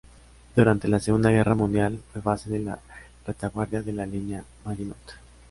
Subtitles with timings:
[0.55, 2.75] Durante la Segunda Guerra Mundial fue base de
[3.27, 4.97] retaguardia de la Línea Maginot.